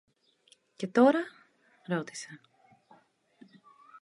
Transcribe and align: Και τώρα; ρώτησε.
Και 0.75 0.87
τώρα; 0.87 1.19
ρώτησε. 1.87 2.39